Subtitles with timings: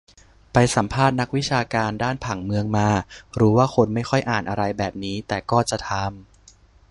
[0.53, 2.89] ไปสัมภาษณ์นักวิชาการด้านผังเมืองมา
[3.39, 6.05] รู้ว่าคนไม่ค่อยอ่านอะไรแบบนี้ แต่ก็จะทำ